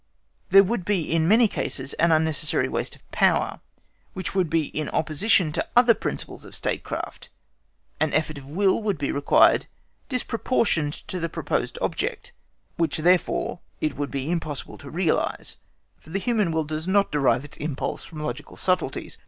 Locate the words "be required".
8.97-9.67